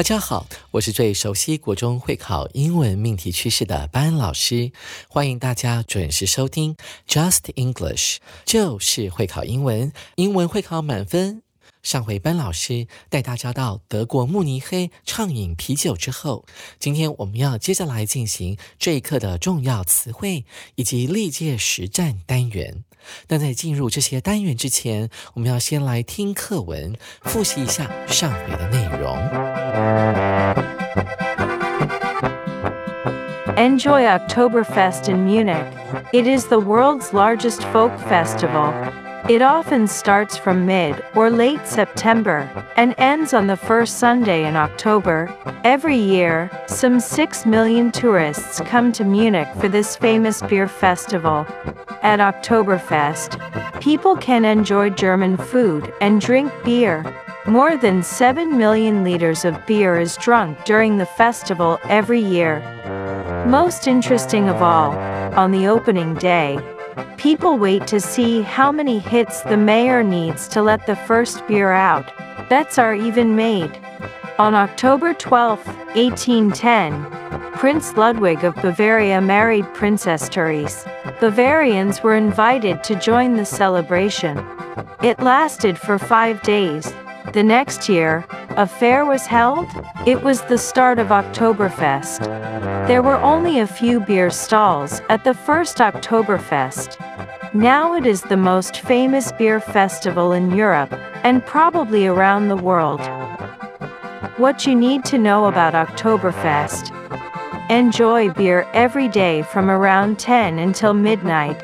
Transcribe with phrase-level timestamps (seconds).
[0.00, 4.72] 大家好，我是最熟悉国中会考英文命题趋势的班老师，
[5.10, 6.74] 欢迎大家准时收听
[7.06, 11.42] Just English，就是会考英文，英文会考满分。
[11.82, 16.46] 上回班老师带大家到德国慕尼黑畅饮啤酒之后，
[16.78, 22.84] 今天我们要接着来进行这一课的重要词汇以及历届实战单元。
[23.27, 29.15] 但在进入这些单元之前，我们要先来听课文，复习一下上回的内容。
[33.55, 35.65] Enjoy Oktoberfest in Munich.
[36.11, 38.73] It is the world's largest folk festival.
[39.30, 44.56] it often starts from mid or late September and ends on the first Sunday in
[44.56, 45.32] October.
[45.62, 51.46] Every year, some 6 million tourists come to Munich for this famous beer festival.
[52.02, 57.04] At Oktoberfest, people can enjoy German food and drink beer.
[57.46, 62.58] More than 7 million liters of beer is drunk during the festival every year.
[63.46, 64.90] Most interesting of all,
[65.38, 66.58] on the opening day,
[67.20, 71.70] People wait to see how many hits the mayor needs to let the first beer
[71.70, 72.10] out.
[72.48, 73.70] Bets are even made.
[74.38, 77.04] On October 12, 1810,
[77.52, 80.86] Prince Ludwig of Bavaria married Princess Therese.
[81.20, 84.42] Bavarians were invited to join the celebration.
[85.02, 86.90] It lasted for five days.
[87.32, 88.24] The next year,
[88.56, 89.68] a fair was held.
[90.04, 92.26] It was the start of Oktoberfest.
[92.88, 96.96] There were only a few beer stalls at the first Oktoberfest.
[97.54, 100.92] Now it is the most famous beer festival in Europe
[101.22, 103.00] and probably around the world.
[104.36, 106.90] What you need to know about Oktoberfest.
[107.70, 111.62] Enjoy beer every day from around 10 until midnight.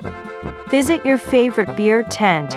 [0.68, 2.50] Visit your favorite beer tent.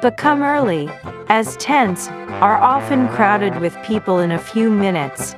[0.00, 0.88] But come early,
[1.28, 2.08] as tents
[2.41, 5.35] are often crowded with people in a few minutes.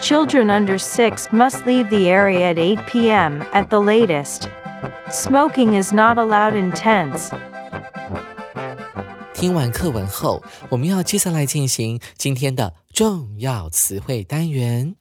[0.00, 3.42] Children under 6 must leave the area at 8 p.m.
[3.52, 4.48] at the latest.
[5.10, 7.30] Smoking is not allowed in tents.
[9.32, 14.96] 听完课文后，我们要接下来进行今天的重要词汇单元。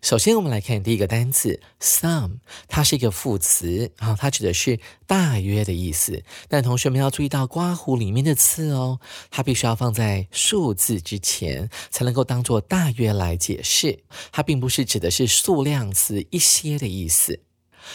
[0.00, 2.38] 首先，我们来看第一个单词 “some”，
[2.68, 6.22] 它是一个副词啊，它指的是大约的意思。
[6.48, 14.04] 但同学们要注意到刮胡里面的“次”哦，它必须要放在数字之前，才能够当做大约来解释。
[14.30, 17.40] 它并不是指的是数量词一些的意思，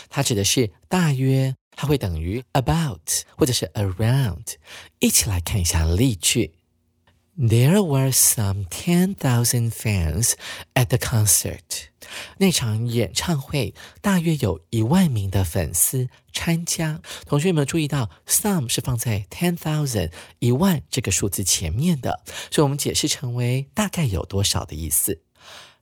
[0.09, 2.99] 它指的是大约，它会等于 about
[3.37, 4.55] 或者是 around。
[4.99, 6.53] 一起来看一下例句。
[7.35, 10.33] There were some ten thousand fans
[10.75, 11.87] at the concert.
[12.37, 17.01] 那场演唱会大约有一万名的粉丝参加。
[17.25, 25.23] 同学有没有注意到，some 是放在 ten thousand 一万这个数字前面的，所以我们解释成为大概有多少的意思。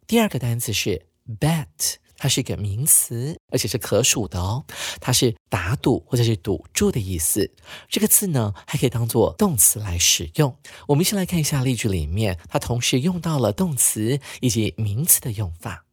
[0.08, 1.06] 第二个单词是
[1.38, 1.98] bet。
[2.22, 4.64] 它是一个名词，而且是可数的哦。
[5.00, 7.52] 它是打赌或者是赌注的意思。
[7.90, 10.56] 这个字呢，还可以当做动词来使用。
[10.88, 15.84] 我们先来看一下例句里面，它同时用到了动词以及名词的用法。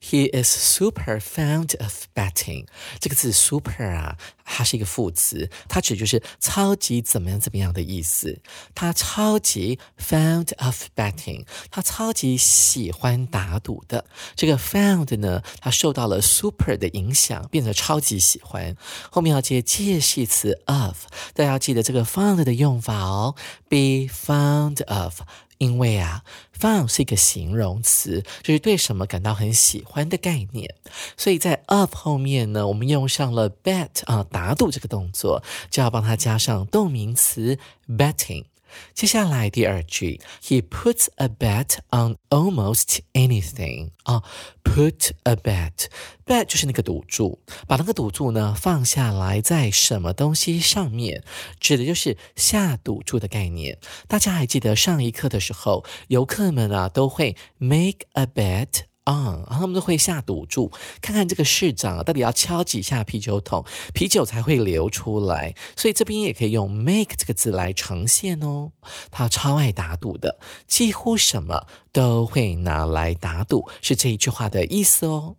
[0.00, 2.66] He is super fond of betting。
[2.98, 8.40] 这个字 super 啊，它是一个副词，它指就是超级怎么样怎么样的意思。
[8.74, 14.04] 他超级 fond of betting，他超级喜欢打赌的。
[14.34, 18.76] 这个 fond 呢，它受到了 super 的影响，变得超级喜欢。
[19.10, 23.34] 后面要接介系词 of，大家要记得这个 fond 的用法哦
[23.68, 25.20] ，be fond of。
[25.60, 26.24] 因为啊
[26.58, 30.74] ，fun 是一个形容词，就是对什么感到很喜欢的概念，
[31.18, 38.46] 所以在 of 后面呢，我们用上了 bet 啊，打赌这个动作，就要帮它加上动名词 betting。
[38.94, 44.22] 接下来第二句，He puts a bet on almost anything 啊
[44.62, 51.22] ，put a bet，bet 就是那个赌注，把那个赌注呢放下来在什么东西上面，
[51.58, 53.78] 指的就是下赌注的概念。
[54.06, 58.89] 大家还记得上一课的时候，游客们啊都会 make a bet。
[59.04, 60.70] 啊，他们都会下赌注，
[61.00, 63.64] 看看这个市长到底要敲几下啤酒桶，
[63.94, 65.54] 啤酒才会流出来。
[65.76, 68.72] 所以这边也可以用 make 这个字来呈现哦。
[69.10, 75.36] 他超爱打赌的，几乎什么都会拿来打赌，是这一句话的意思哦。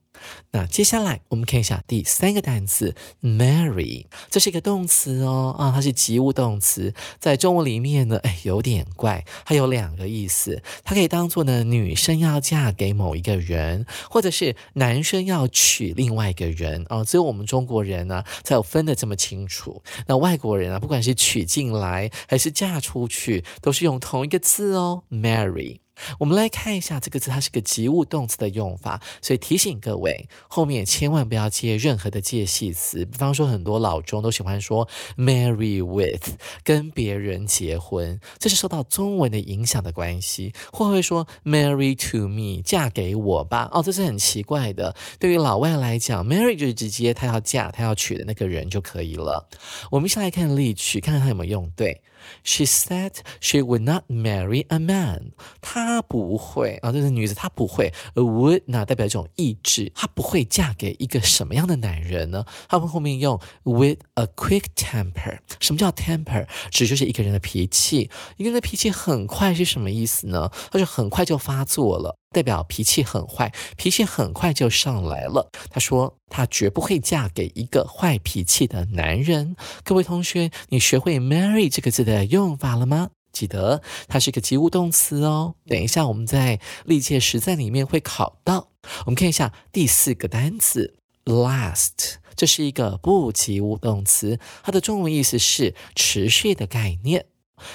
[0.51, 16.85] 那接下来我们看一下第三个单词 marry，这是一个动词哦，啊，它是及物动词，在中文里面呢，哎，有点怪，它有两个意思，它可以当做呢女生要嫁给某一个人，或者是男生要娶另外一个人。
[16.89, 25.79] 啊，只有我们中国人呢才有分得这么清楚，那外国人啊，不管是娶进来还是嫁出去，都是用同一个字哦，marry。
[26.19, 33.05] 我们来看一下这个字，它是个及物动词的用法，所以提醒各位，后面千万不要接任何的介系词。
[33.05, 40.53] 比方说，很多老中都喜欢说 marry with，跟别人结婚，这是受到中文的影响的关系。
[40.71, 43.69] 或会说 marry to me，嫁给我吧。
[43.71, 44.95] 哦，这是很奇怪的。
[45.19, 49.47] 对于老外来讲，marry 就是直接他要嫁、他要娶的那个人就可以了。
[49.91, 52.01] 我们先来看例句，看看他有没有用对。
[52.43, 55.31] She said she would not marry a man。
[55.59, 57.93] 她她不会啊，这是女子，她不会。
[58.15, 62.45] Would 那代表一种意志，她不会嫁给一个什么样的男人呢？
[62.67, 65.39] 他们后面用 with a quick temper。
[65.59, 66.47] 什么叫 temper？
[66.69, 68.09] 指就是一个人的脾气。
[68.37, 70.49] 一个人的脾气很快是什么意思呢？
[70.71, 72.15] 他就很快就发作了。
[72.33, 75.49] 代表脾气很坏，脾气很快就上来了。
[75.69, 79.57] 他说他绝不会嫁给一个坏脾气的男人。
[79.83, 83.09] 各位同学，你学会 marry 这个字的用法了吗？
[83.31, 85.55] 记得它是一个及物动词哦。
[85.67, 88.69] 等一下我们在历届实战里面会考到。
[89.05, 90.95] 我们看一下第四个单词
[91.25, 97.25] last，这是一个不及物动词，它的中文意思是持续的概念，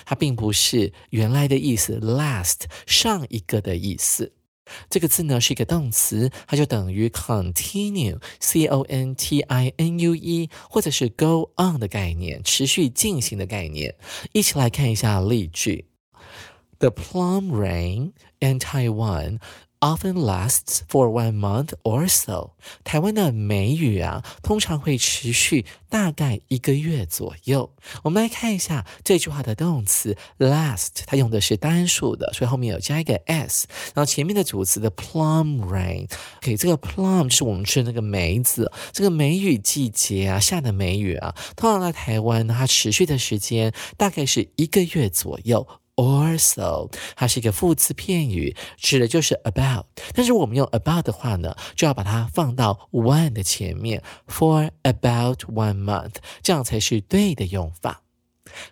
[0.05, 4.33] 它并不是原来的意思 last 上一个的意思。
[4.91, 13.95] 这个字呢是一个动词，它就等于 continue，c o n t i n u e，或者是 go on 的概念，持续进行的概念。
[14.33, 15.87] 一起来看一下例句
[16.79, 19.41] ：The plum rain in Taiwan.
[19.87, 22.55] Often lasts for one month or so。
[22.83, 27.73] 台湾的梅雨啊，通常会持续大概一个月左右。
[28.03, 33.69] 我们来看一下这句话的动词 last，它用的是单数的，所以后面有加一个 s。
[33.95, 36.11] 然后前面的主词的 plum rain，
[36.41, 38.73] 给这个 plum 是我们吃的那个梅子。
[38.91, 45.65] 这个梅雨季节啊，下的梅雨啊，通常在台湾呢，它持续的时间大概是一个月左右。
[45.97, 49.87] Or so，它是一个副词片语，指的就是 about。
[50.13, 58.03] 但是我们用 about 的话呢，就要把它放到 one 的前面，for about one month，这样才是对的用法。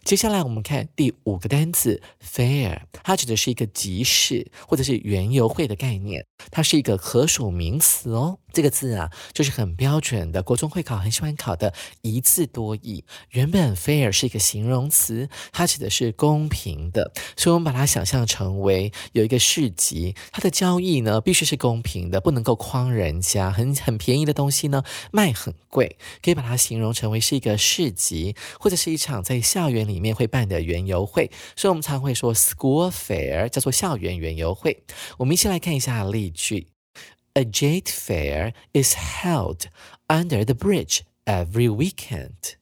[0.05, 8.39] 接下来我们看第五个单词 fair，它指的是一个集市或者是园游会的概念，它是一个可数名词哦。
[8.55, 13.05] 这个字啊，就是很标准的国中会考很喜欢考的一字多义。
[13.31, 23.51] 原本 fair 是一个形容词，它指的是公平的，所以我们把它想象成为有一个市集，它的交易呢必须是公平的，不能够诓人家。
[23.51, 31.31] 很很便宜的东西呢卖很贵，可以把它形容成为是一个市集，或者是一场在校园里面会办的园游会。
[31.57, 34.85] 所以我们常会说 school fair 叫做校园园游会。
[35.19, 36.74] 我们一起来看一下例句。
[37.37, 39.69] A jade fair is held
[40.09, 42.55] under the bridge every weekend.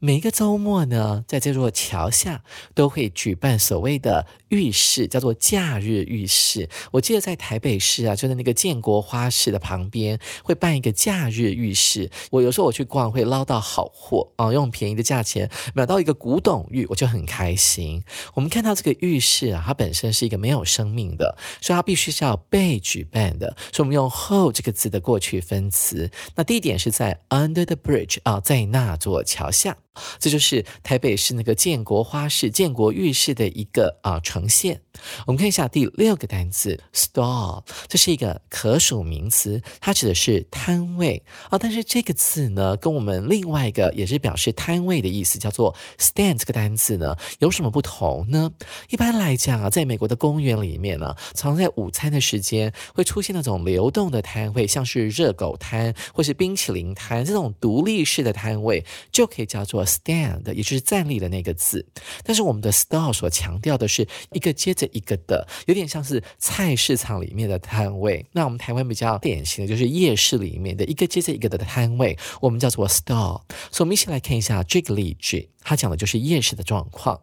[0.00, 2.42] 每一个周末呢，在这座桥下
[2.74, 6.68] 都会举办所谓的浴室，叫做假日浴室。
[6.92, 12.10] 我记得在台北市啊，就在那个建国花市的旁边，会办一个假日浴室。
[12.30, 18.02] 我有时候我去逛，会捞到好货啊，用便宜的价钱买到一个古董玉，我就很开心。
[18.34, 23.56] 我们看到这个浴室啊，它本身是一个没有生命的，所以它必须是要被举办的。
[23.72, 26.10] 所以我们用 hold 这个字的过去分词。
[26.34, 29.76] 那地点是在 under the bridge 啊，在那座桥下。
[30.18, 34.80] 这就是台北市那个建国花市、建国浴室的一个啊呈现。
[35.26, 41.58] 我们看一下第六个单词 stall，这是一个可数名词，它指的是摊位啊。
[41.58, 48.52] 但是这个字呢，跟我们另外一个也是表示摊位的意思，叫做 stand 这个单词呢，有什么不同呢？
[48.88, 61.86] 一般来讲啊，在美国的公园里面呢，常在午餐的时间会出现那种流动的摊位，像是热狗摊或是冰淇淋摊这种独立式的摊位，就可以叫做做 stand，也就是站立的那个字。
[62.22, 68.24] 但是我们的 stall 所强调的是一个接着一个的，有点像是菜市场里面的摊位。
[68.32, 73.42] 那我们台湾比较典型的就是夜市里面的一个接着一个的摊位，我们叫做 stall。
[73.70, 77.20] 所以我们一起来看一下这个例句，它讲的就是夜市的状况。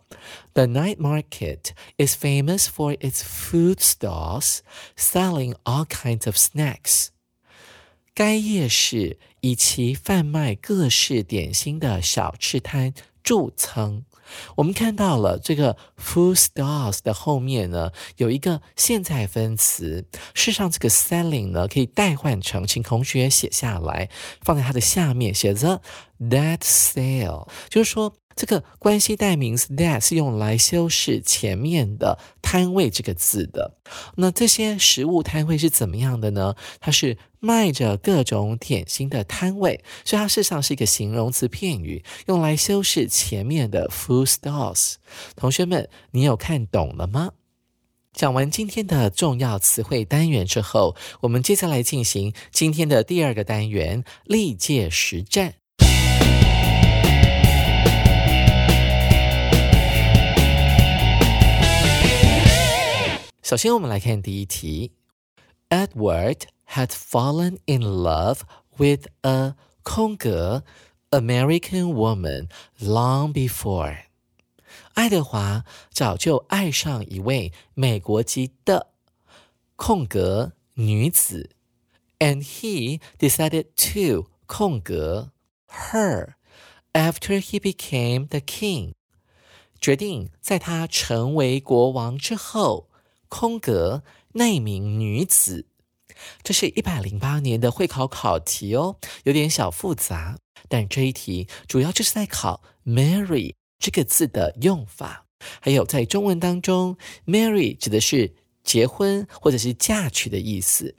[0.54, 4.60] The night market is famous for its food stalls
[4.98, 7.08] selling all kinds of snacks.
[8.14, 14.06] 该夜市以其贩卖各式点心的小吃摊著称。
[14.56, 20.06] 我们看到了这个 food stalls 的后面呢，有一个现在分词。
[20.34, 24.10] 事实上，这个 selling 呢可以代换成，请同学写下来，
[24.42, 25.82] 放在它的下面，写着
[26.20, 28.14] that sale，就是说。
[28.36, 33.78] 这个关系代名词 that 是用来修饰前面的摊位这个字的。
[34.16, 36.56] 那这些食物摊位是怎么样的呢？
[36.80, 44.96] 它是卖着各种点心的摊位，所以它事实上是一个形容词片语，用来修饰前面的 food stalls。
[45.36, 47.32] 同学们，你有看懂了吗？
[48.14, 55.54] 讲完今天的重要词汇单元之后，我们接下来进行今天的第二个单元历届实战。
[63.43, 64.93] 首先，我们来看第一题。
[65.69, 68.41] Edward had fallen in love
[68.77, 70.65] with a 空格
[71.11, 72.49] American woman
[72.81, 74.07] long before。
[74.95, 78.89] 爱德华早就爱上一位美国籍的
[79.77, 81.51] 空格女子，
[82.19, 85.31] and he decided to 空格
[85.69, 86.35] her
[86.93, 88.95] after he became the king。
[89.81, 92.89] 决定在他成为国王之后。
[93.32, 95.66] 空格那名女子，
[96.44, 100.38] 这是一百零八年的会考考题哦，有点小复杂。
[100.68, 105.26] 但这一题主要就是在考 “marry” 这个字的用法，
[105.62, 108.34] 还有在中文当中，“marry” 指的是
[108.66, 110.96] 结婚或者是嫁娶的意思。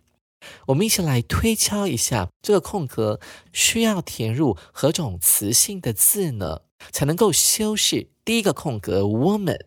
[0.69, 3.21] 我们一起来推敲一下，这个空格
[3.53, 9.67] 需要填入何种词性的字呢，才能够修饰第一个空格 “woman”。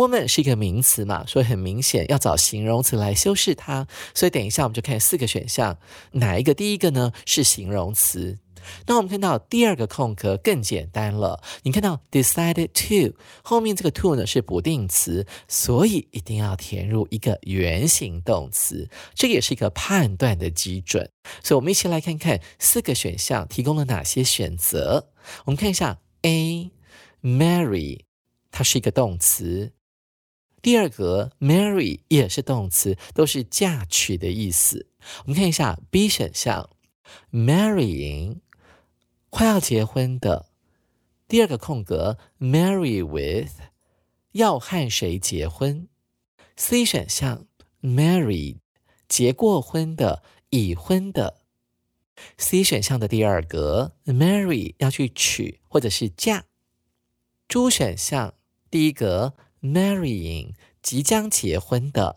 [0.00, 3.86] Woman 是一个名词嘛，所以很明显要找形容词来修饰它。
[4.14, 5.78] 所以等一下我们就看四个选项，
[6.12, 7.12] 哪一个第一个呢？
[7.26, 8.38] 是形容词。
[8.86, 21.10] 那我们看到第二个空格更简单了，你看到 decided to 后面这个 to 呢是不定词，所以一定要填入一个原形动词，这也是一个判断的基准。
[21.42, 25.10] 所以我们一起来看看四个选项提供了哪些选择。
[25.46, 26.70] 我们看一下 A
[27.22, 28.00] marry，
[28.50, 29.72] 它是一个动词。
[30.62, 34.88] 第二个 marry 也是动词，都是嫁娶的意思。
[35.24, 36.68] 我们看一下 B 选项
[37.32, 38.40] ，marrying
[39.30, 40.50] 快要结婚的。
[41.26, 43.52] 第二个空格 marry with
[44.32, 45.88] 要和谁结婚
[46.56, 47.46] ？C 选项
[47.80, 48.58] married
[49.08, 51.40] 结过婚的，已婚的。
[52.36, 56.44] C 选项的第二格 marry 要去娶或者是嫁。
[57.48, 58.34] D 选项
[58.70, 59.34] 第一格。
[59.62, 62.16] Marrying 即将结婚的，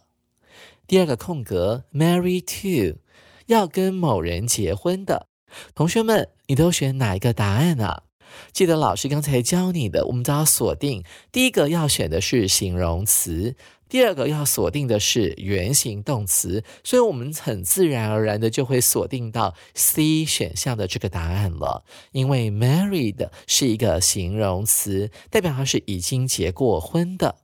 [0.88, 3.00] 第二个空格 marry to
[3.48, 5.28] 要跟某人结婚的
[5.76, 8.04] 同学们，你都选哪一个答案啊？
[8.52, 13.56] 记得老师刚才教你的，我们都要锁定第一个要选的是形容词。
[13.94, 21.86] 第二个要锁定的是原形动词，所以我们很自然而然的就会锁定到 C 选项的这个答案了。
[22.12, 27.36] 因为 married 是一个形容词，代表它是已经结过婚的。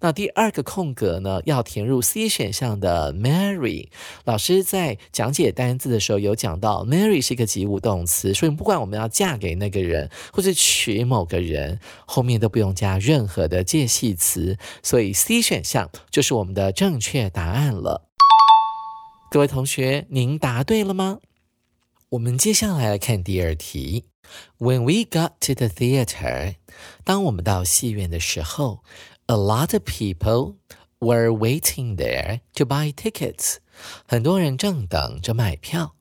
[0.00, 3.88] 那第二个空格呢，要填入 C 选项的 marry。
[4.24, 18.08] 老师在讲解单字的时候有讲到，marry 是一个及物动词，所以不管我们要嫁给那个人，或者娶某个人，后面都不用加任何的介系词，所以 C 选项就是我们的正确答案了。
[19.30, 21.18] 各位同学，您答对了吗？
[22.10, 24.04] 我们接下来来看第二题。
[24.58, 26.56] When we got to the theater，
[27.02, 28.84] 当我们到戏院的时候。
[29.27, 30.55] A lot of people
[30.99, 33.57] were waiting there to buy tickets.
[34.07, 35.95] 很多人正等着买票。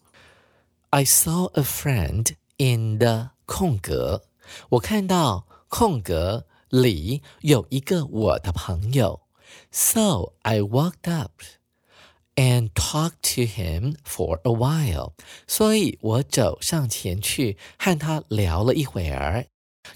[0.90, 4.24] I saw a friend in the 空格。
[4.70, 9.20] 我看到空格里有一个我的朋友。
[9.70, 11.42] So I walked up
[12.34, 15.12] and talked to him for a while.
[15.46, 19.46] 所以我走上前去和他聊了一会儿。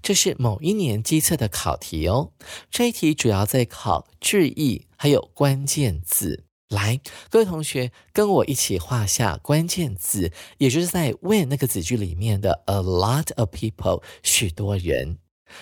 [0.02, 2.32] 这是某一年机测的考题哦。
[2.70, 6.46] 这一题主要在考句意，还有关键字。
[6.70, 15.18] 来，各位同学跟我一起画下关键字，也就是在 when 那个子句里面的 a lot of people 许多人，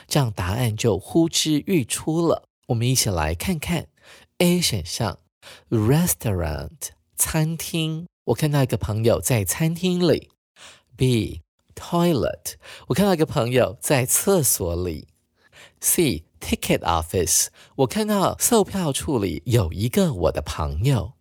[0.07, 2.43] 这样答案就呼之欲出了。
[2.67, 3.87] 我们一起来看看
[4.39, 5.19] A 选项
[5.69, 10.29] restaurant 餐厅，我看到一个朋友在餐厅里。
[10.97, 11.41] B
[11.77, 12.55] toilet，
[12.87, 15.07] 我看到一个朋友在厕所里。
[15.79, 21.13] C ticket office，我看到售票处里有一个我的朋友。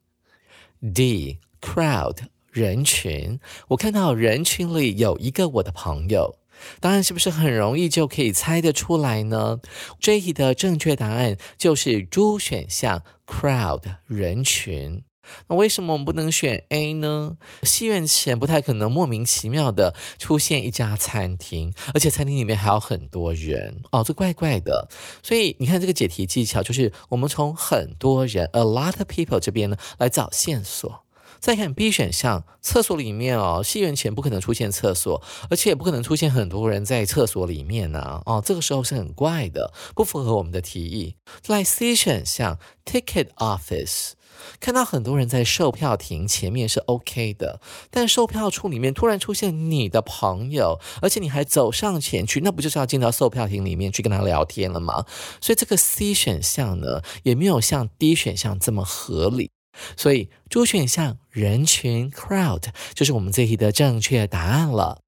[0.94, 2.16] D crowd
[2.50, 6.38] 人群，我看到人群里有一个我的朋友。
[6.80, 9.60] 答案是不是很容易就可以猜得出来呢？
[10.00, 15.04] 这一题的正确答案就是猪选项 crowd 人群。
[15.48, 17.36] 那为什么我们不能选 A 呢？
[17.62, 24.88] 戏院前不太可能莫名其妙的出现一家餐厅，而且餐厅里面还有很多人哦，这怪怪的。
[25.22, 31.02] 所以你看这个解题技巧，就是我们从很多人 a lot of people 这边呢来找线索。
[31.38, 38.22] 再看 B 选项，厕所里面哦，戏院前不可能出现厕所，而且也不可能出现很多人在厕所里面呢。
[38.24, 41.14] 哦，这个时候是很怪的，不符合我们的提议。
[41.46, 44.12] 来 C 选项 ticket office。
[44.60, 55.04] 看到很多人在售票亭前面是 OK 的，但售票处里面突然出现你的朋友，而且你还走上前去，那不就是要进到售票亭里面去跟他聊天了吗？
[55.40, 59.50] 所以这个 C 选项呢，也没有像 D 选项这么合理。
[59.94, 62.62] 所以主选项人群 crowd
[62.94, 65.02] 就是我们这题的正确答案了。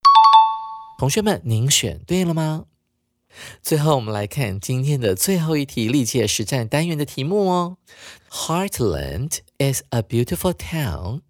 [0.99, 2.65] 同学们，您选对了吗？
[3.62, 7.78] 最后，我们来看今天的最后一题历届实战单元的题目哦。
[8.30, 11.22] Heartland is a beautiful town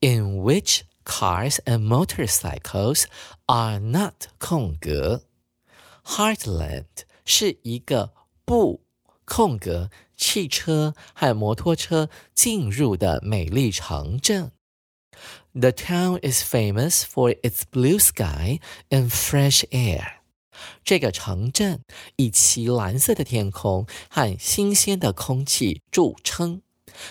[0.00, 3.04] in which cars and motorcycles
[3.46, 5.22] are not 空格。
[6.04, 6.84] Heartland
[7.24, 8.12] 是一个
[8.44, 8.82] 不
[9.24, 14.52] 空格汽车和摩托车进入的美丽城镇。
[15.52, 18.60] The town is famous for its blue sky
[18.90, 20.16] and fresh air.
[20.83, 21.81] 这个城镇
[22.17, 26.61] 以其蓝色的天空和新鲜的空气著称。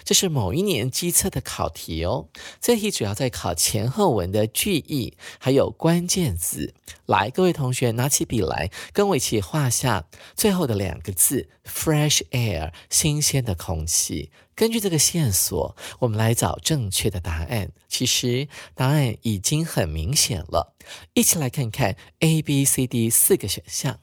[0.04, 2.28] 这是某一年机测的考题哦。
[2.60, 6.74] 这题主要在考前后文的句意，还有关键字。
[7.06, 14.30] 来，各位同学拿起笔来，跟我一起画下最后的两个字：fresh air，新鲜的空气。
[14.54, 17.72] 根据这个线索，我们来找正确的答案。
[17.88, 20.74] 其实答案已经很明显了，
[21.14, 24.00] 一起来看看 A、B、C、D 四个选项。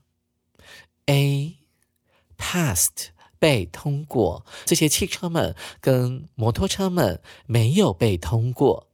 [1.06, 1.58] A
[2.38, 8.88] past 被通过，这些汽车们跟摩托车们没有被通过。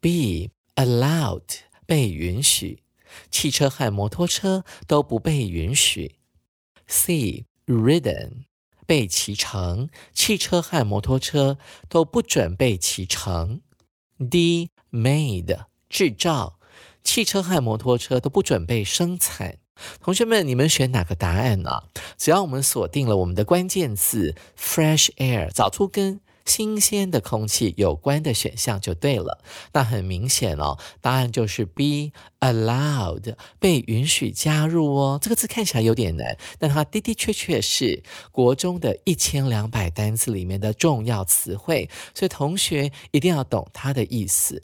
[0.00, 1.42] B allowed
[1.86, 2.82] 被允许，
[3.30, 6.16] 汽车和摩托车都不被允许。
[6.86, 8.44] C ridden。
[8.86, 11.58] 被骑乘，汽车和摩托车
[11.90, 13.60] 都不准备骑乘。
[14.30, 16.58] D made 制造，
[17.04, 19.58] 汽车和摩托车都不准备生产。
[20.02, 21.82] 同学们，你们选哪个答案呢？
[22.16, 26.20] 只要我们锁定了我们的关键字 fresh air，找出跟。
[26.48, 29.44] 新鲜的空气有关的选项就对了。
[29.74, 32.10] 那很明显哦，答案就是 “be
[32.40, 35.18] allowed 被允许加入哦。
[35.20, 44.62] 这个字看起来有点难，但它的的确确是国中的一千两百单词里面的重要词汇，所以同学一定要懂它的意思。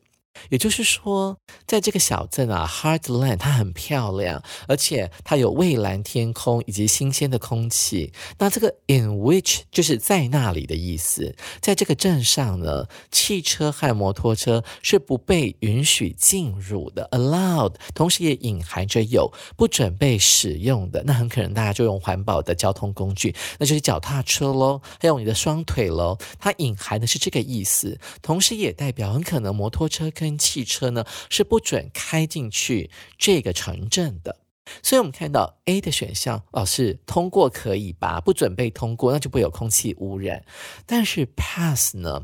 [0.51, 8.13] 也就是说，在这个小镇啊，Heartland，它很漂亮，而且它有蔚蓝天空以及新鲜的空气。
[8.39, 11.35] 那这个 in which 就是在那里的意思。
[11.61, 21.03] 在这个镇上呢，汽车和摩托车是不被允许进入的，allowed，同时也隐含着有不准备使用的。
[21.05, 26.17] 那很可能大家就用环保的交通工具，那就是脚踏车喽，还有你的双腿喽。
[26.39, 34.39] 它隐含的是这个意思，同时也代表很可能摩托车跟跟汽车呢是不准开进去这个城镇的，
[34.83, 40.45] 所以我们看到 A 的选项哦是通过可以吧，不准备通过，那就会有空气污染。
[40.87, 42.23] 但是 pass 呢，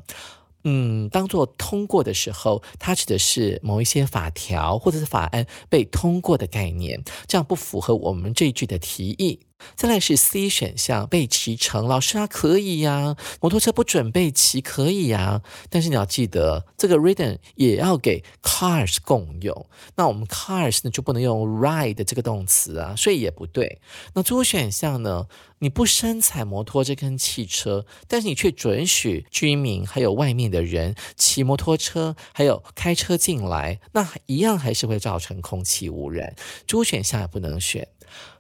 [0.65, 9.41] 嗯，当做通过的时候，它指的是某一些法条或者是法案被通过的概念，这样不符合我们这一句的提议。
[9.77, 23.81] 再来是 C 选项被骑乘，老师啊可以呀，摩托车不准备骑可以呀，但是你要记得这个 ridden 也要给 cars 共用，那我们 cars 呢就不能用 ride 这个动词啊，所以也不对。
[24.15, 25.27] 那 D 选项呢，
[25.63, 36.35] 你不生产摩托这跟汽车，但是你却准许居民还有外面的人骑摩托车，还有开车进来，那一样还是会造成空气污染，
[36.67, 37.89] 猪选项也不能选。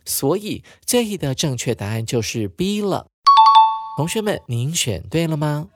[0.06, 3.06] 所以这一的正确答案就是 B 了。
[3.98, 5.68] 同学们，您选对了吗？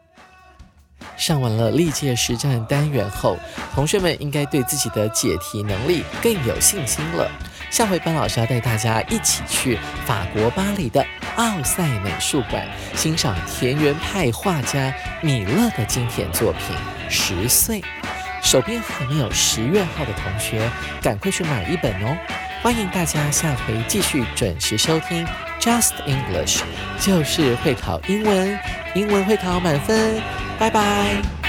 [1.19, 3.37] 上完了历届实战单元后，
[3.75, 7.31] 同学们应该对自己的解题能力更有信心了。
[7.75, 16.77] 下回班老师要带大家一起去法国巴黎的奥赛美术馆，欣赏田园派画家米勒的经典作品
[17.11, 17.81] 《十岁》。
[18.45, 20.71] 手边还没有十月号的同学，
[21.03, 22.17] 赶快去买一本哦！
[22.63, 25.27] 欢迎大家下回继续准时收听
[25.59, 26.61] Just English，
[27.01, 28.57] 就是会考英文，
[28.95, 30.23] 英文会考满分。
[30.61, 31.44] 拜拜。